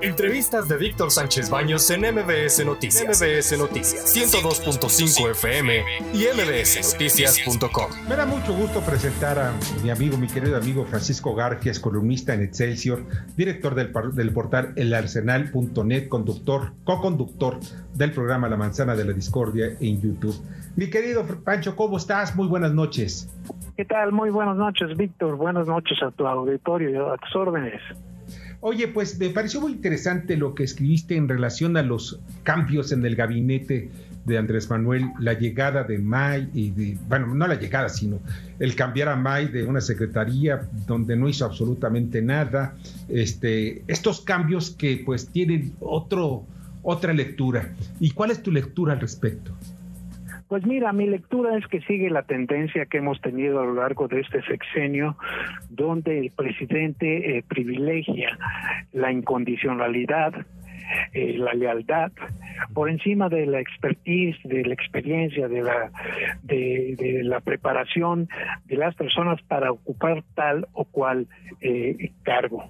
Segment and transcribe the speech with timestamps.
[0.00, 3.20] Entrevistas de Víctor Sánchez Baños en MBS Noticias.
[3.20, 5.82] MBS Noticias 102.5 FM
[6.14, 7.90] y mbsnoticias.com.
[8.08, 12.42] Me da mucho gusto presentar a mi amigo, mi querido amigo Francisco Garfias, columnista en
[12.42, 13.02] Excelsior,
[13.36, 17.58] director del, del portal elarsenal.net, conductor, co-conductor
[17.94, 20.36] del programa La Manzana de la Discordia en YouTube.
[20.76, 22.36] Mi querido Pancho, ¿cómo estás?
[22.36, 23.28] Muy buenas noches.
[23.76, 24.12] ¿Qué tal?
[24.12, 25.34] Muy buenas noches, Víctor.
[25.34, 27.80] Buenas noches a tu auditorio y a tus órdenes.
[28.60, 33.04] Oye, pues me pareció muy interesante lo que escribiste en relación a los cambios en
[33.06, 33.90] el gabinete
[34.24, 38.18] de Andrés Manuel, la llegada de May y de, bueno, no la llegada, sino
[38.58, 42.76] el cambiar a May de una secretaría donde no hizo absolutamente nada,
[43.08, 46.44] este, estos cambios que pues tienen otro,
[46.82, 47.72] otra lectura.
[48.00, 49.52] ¿Y cuál es tu lectura al respecto?
[50.48, 54.08] Pues mira, mi lectura es que sigue la tendencia que hemos tenido a lo largo
[54.08, 55.16] de este sexenio,
[55.68, 58.38] donde el presidente eh, privilegia
[58.92, 60.32] la incondicionalidad,
[61.12, 62.12] eh, la lealtad
[62.72, 65.90] por encima de la expertise, de la experiencia, de la
[66.42, 68.30] de, la preparación
[68.64, 71.26] de las personas para ocupar tal o cual
[71.60, 72.64] eh, cargo.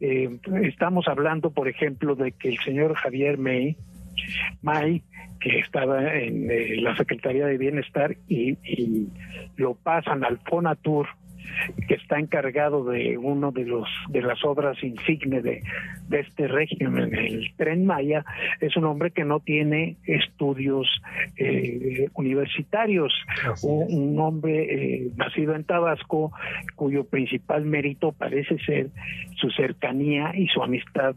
[0.00, 3.76] estamos hablando, por ejemplo, de que el señor Javier May
[4.62, 5.02] May,
[5.44, 8.56] que estaba en eh, la Secretaría de Bienestar, y,
[9.56, 11.06] lo pasan al Fonatur,
[11.86, 15.62] que está encargado de uno de los de las obras insignes de,
[16.10, 18.24] este régimen, el Tren Maya,
[18.60, 20.88] es un hombre que no tiene estudios
[21.36, 23.12] eh, universitarios,
[23.62, 24.64] un, hombre
[25.04, 26.32] eh, nacido en Tabasco,
[26.74, 28.88] cuyo principal mérito parece ser
[29.36, 31.14] su cercanía y su amistad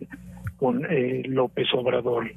[0.58, 0.86] con
[1.28, 2.32] López Obrador.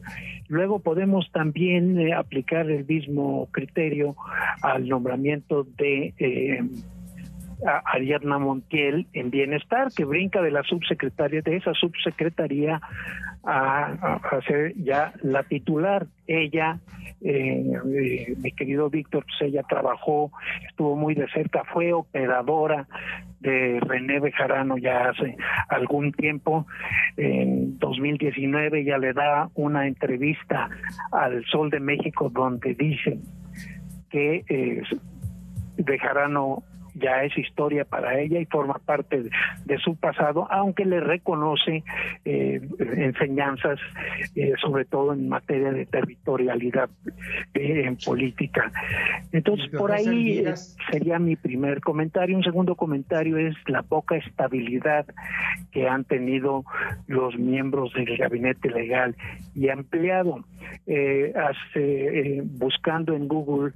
[0.49, 4.17] Luego podemos también eh, aplicar el mismo criterio
[4.63, 6.63] al nombramiento de eh,
[7.85, 12.81] Ariadna Montiel en Bienestar, que brinca de la subsecretaria, de esa subsecretaría
[13.45, 16.07] a, a ser ya la titular.
[16.27, 16.79] Ella,
[17.23, 20.33] eh, mi querido Víctor, pues ella trabajó,
[20.69, 22.87] estuvo muy de cerca, fue operadora
[23.41, 25.37] de René Bejarano ya hace
[25.69, 26.67] algún tiempo.
[27.17, 30.69] En 2019 ella le da una entrevista
[31.13, 33.19] al Sol de México donde dice
[34.11, 34.83] que eh,
[35.79, 36.63] Bejarano
[36.95, 39.23] ya es historia para ella y forma parte
[39.65, 41.83] de, su pasado, aunque le reconoce
[42.25, 43.79] eh, enseñanzas,
[44.35, 46.91] eh, sobre todo en materia de territorialidad
[47.55, 48.71] eh, en política.
[49.33, 50.45] Entonces, por ahí
[50.91, 52.37] sería mi primer comentario.
[52.37, 55.07] Un segundo comentario es la poca estabilidad
[55.73, 56.65] que han tenido
[57.07, 59.17] los miembros del gabinete legal
[59.55, 60.45] y ampliado.
[61.35, 63.73] hace, buscando en Google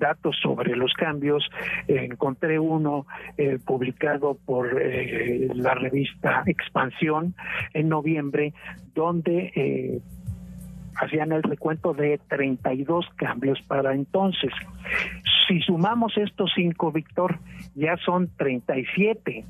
[0.00, 1.48] datos sobre los cambios.
[1.86, 3.06] encontré uno
[3.36, 7.34] eh, publicado por eh, la revista Expansión
[7.74, 8.52] en noviembre,
[8.94, 10.00] donde eh,
[10.96, 14.50] hacían el recuento de 32 cambios para entonces.
[15.46, 17.38] Si sumamos estos cinco, Víctor,
[17.74, 19.44] ya son 37.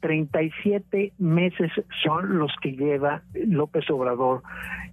[0.00, 1.70] 37 meses
[2.02, 4.42] son los que lleva López Obrador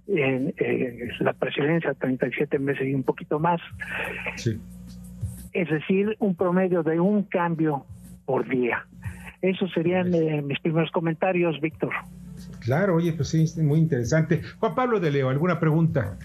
[0.08, 3.60] en eh, la presidencia, 37 meses y un poquito más.
[5.52, 7.84] Es decir, un promedio de un cambio
[8.24, 8.86] por día.
[9.42, 11.92] Esos serían eh, mis primeros comentarios, Víctor.
[12.60, 14.42] Claro, oye, pues sí, muy interesante.
[14.58, 16.18] Juan Pablo de Leo, ¿alguna pregunta?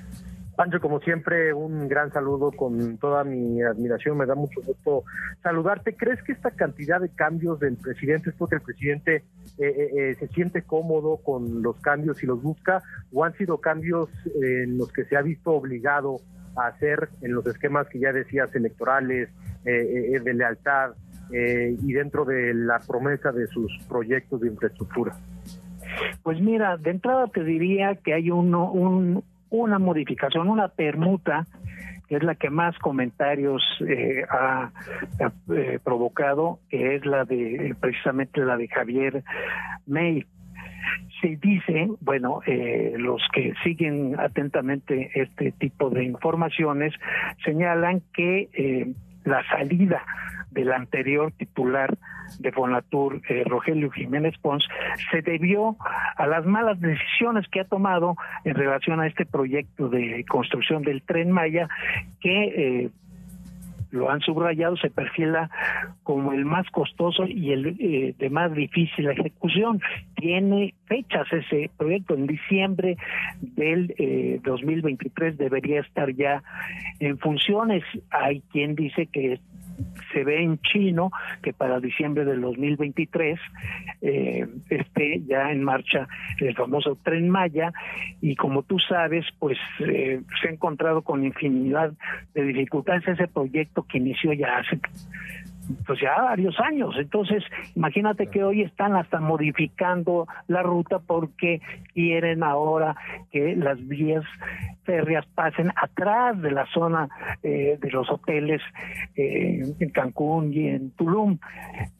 [0.55, 4.17] Pancho, como siempre, un gran saludo con toda mi admiración.
[4.17, 5.03] Me da mucho gusto
[5.41, 5.95] saludarte.
[5.95, 9.23] ¿Crees que esta cantidad de cambios del presidente es porque el presidente eh,
[9.59, 12.83] eh, eh, se siente cómodo con los cambios y los busca?
[13.11, 14.09] ¿O han sido cambios
[14.43, 16.17] en los que se ha visto obligado
[16.55, 19.29] a hacer en los esquemas que ya decías electorales,
[19.63, 20.91] de lealtad
[21.31, 25.15] y dentro de la promesa de sus proyectos de infraestructura?
[26.21, 29.23] Pues mira, de entrada te diría que hay uno, un,
[29.57, 31.45] una modificación, una permuta,
[32.07, 34.71] que es la que más comentarios eh, ha,
[35.55, 39.23] eh, provocado, que es la de precisamente la de Javier
[39.85, 40.25] May.
[41.21, 46.94] Se dice, bueno, eh, los que siguen atentamente este tipo de informaciones
[47.45, 50.03] señalan que la salida
[50.53, 51.97] del anterior titular
[52.39, 54.67] de Fonatur, eh, Rogelio Jiménez Pons,
[55.11, 55.75] se debió
[56.15, 61.01] a las malas decisiones que ha tomado en relación a este proyecto de construcción del
[61.03, 61.67] tren Maya,
[62.21, 62.44] que
[62.83, 62.89] eh,
[63.91, 65.51] lo han subrayado, se perfila
[66.01, 69.81] como el más costoso y el eh, de más difícil ejecución.
[70.15, 72.15] Tiene fechas ese proyecto.
[72.15, 72.97] En diciembre
[73.39, 73.94] del
[74.44, 76.41] 2023 debería estar ya
[76.99, 77.83] en funciones.
[78.09, 79.39] Hay quien dice que
[80.11, 81.11] se ve en chino
[81.41, 83.39] que para diciembre del 2023
[84.01, 86.07] eh, esté ya en marcha
[86.39, 87.71] el famoso tren Maya
[88.21, 91.93] y como tú sabes pues eh, se ha encontrado con infinidad
[92.33, 93.07] de dificultades.
[93.07, 94.79] Ese proyecto que inició ya hace
[95.86, 96.95] pues ya varios años.
[96.98, 97.44] Entonces,
[97.75, 101.62] imagínate que hoy están hasta modificando la ruta porque
[101.94, 102.95] quieren ahora
[103.31, 104.24] que las vías
[104.83, 107.07] férreas pasen atrás de la zona
[107.42, 108.62] eh, de los hoteles
[109.15, 111.38] eh, en Cancún y en Tulum.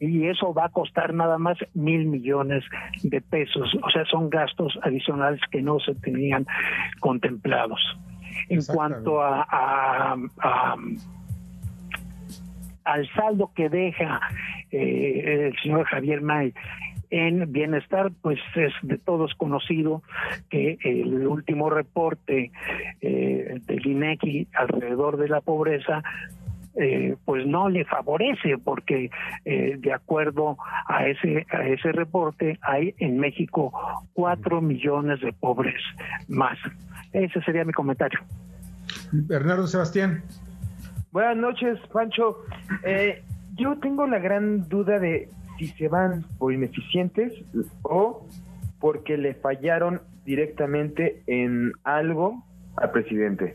[0.00, 2.64] Y eso va a costar nada más mil millones
[3.02, 3.74] de pesos.
[3.82, 6.46] O sea, son gastos adicionales que no se tenían
[7.00, 7.80] contemplados.
[8.48, 10.16] En cuanto a
[12.84, 14.20] al saldo que deja
[14.70, 16.54] eh, el señor Javier May
[17.10, 20.02] en bienestar, pues es de todos conocido
[20.50, 22.50] que el último reporte
[23.00, 26.02] eh, del INEGI alrededor de la pobreza
[26.76, 29.08] eh, pues no le favorece porque
[29.44, 30.56] de acuerdo
[30.88, 33.72] a ese a ese reporte hay en México
[34.12, 35.80] cuatro millones de pobres
[36.26, 36.58] más.
[37.12, 38.18] Ese sería mi comentario.
[39.12, 40.24] Bernardo Sebastián
[41.14, 42.40] Buenas noches, Pancho.
[42.82, 43.22] Eh,
[43.54, 47.32] yo tengo la gran duda de si se van por ineficientes
[47.82, 48.26] o
[48.80, 52.42] porque le fallaron directamente en algo
[52.76, 53.54] al presidente.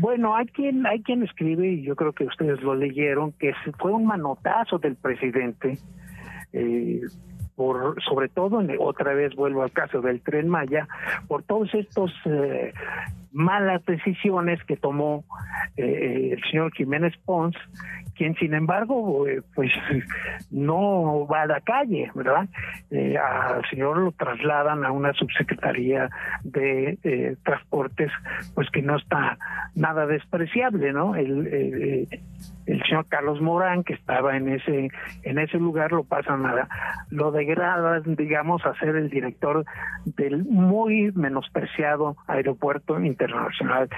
[0.00, 3.92] Bueno, hay quien hay quien escribe y yo creo que ustedes lo leyeron que fue
[3.92, 5.78] un manotazo del presidente
[6.52, 7.02] eh,
[7.54, 10.88] por sobre todo otra vez vuelvo al caso del tren Maya
[11.28, 12.72] por todos estos eh,
[13.32, 15.24] malas decisiones que tomó
[15.76, 17.56] eh, el señor Jiménez Pons,
[18.14, 19.72] quien sin embargo eh, pues
[20.50, 22.48] no va a la calle, ¿verdad?
[22.90, 26.10] Eh, al señor lo trasladan a una subsecretaría
[26.44, 28.10] de transportes,
[28.54, 29.38] pues que no está
[29.74, 31.16] nada despreciable, ¿no?
[31.16, 32.08] El,
[32.66, 34.88] el señor Carlos Morán que estaba en ese
[35.22, 36.68] en ese lugar lo pasan a
[37.10, 39.64] lo degradan digamos a ser el director
[40.04, 43.88] del muy menospreciado aeropuerto internacional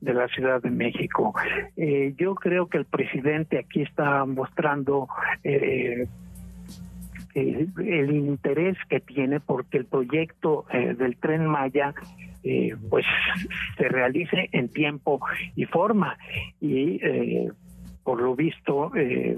[0.00, 1.34] de la Ciudad de México.
[1.76, 5.08] Eh, yo creo que el presidente aquí está mostrando
[5.42, 6.06] eh,
[7.34, 11.94] el, interés que tiene porque el proyecto eh, del tren Maya
[12.90, 13.06] pues
[13.78, 15.18] se realice en tiempo
[15.56, 16.18] y forma.
[16.60, 17.00] Y
[18.04, 19.36] por lo visto eh,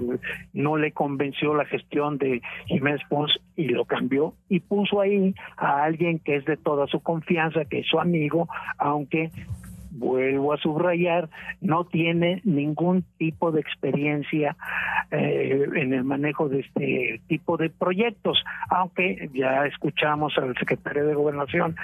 [0.53, 5.83] no le convenció la gestión de Jiménez Pons y lo cambió y puso ahí a
[5.83, 8.47] alguien que es de toda su confianza, que es su amigo,
[8.77, 9.31] aunque
[9.91, 11.29] vuelvo a subrayar,
[11.61, 14.55] no tiene ningún tipo de experiencia
[15.11, 21.15] eh, en el manejo de este tipo de proyectos, aunque ya escuchamos al secretario de
[21.15, 21.75] Gobernación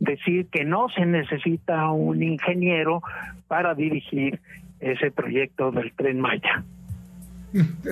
[0.00, 3.02] decir que no se necesita un ingeniero
[3.46, 4.40] para dirigir
[4.80, 6.64] ese proyecto del tren Maya.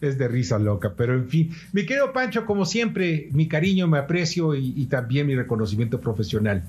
[0.00, 3.98] es de risa loca, pero en fin, mi querido Pancho, como siempre, mi cariño, me
[3.98, 6.62] aprecio y, también mi reconocimiento profesional.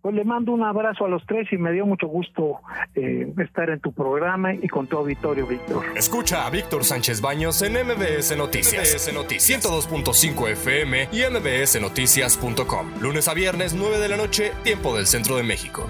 [0.00, 2.58] Pues le mando un abrazo a los tres y me dio mucho gusto
[2.94, 5.82] eh, estar en tu programa y con tu auditorio, Víctor.
[5.96, 8.94] Escucha a Víctor Sánchez Baños en MBS Noticias.
[8.94, 13.00] MBS Noticias 102.5 FM y MBSNoticias.com.
[13.00, 15.88] Lunes a viernes, 9 de la noche, tiempo del centro de México.